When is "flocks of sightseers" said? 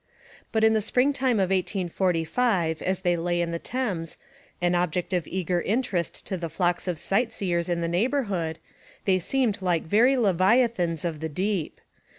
6.49-7.69